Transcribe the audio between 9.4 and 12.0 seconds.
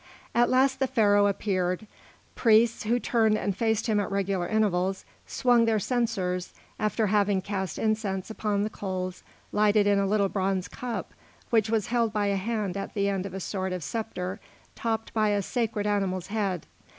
lighted in a little bronze cup which was